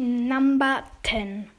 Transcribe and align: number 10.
number 0.00 0.82
10. 1.02 1.50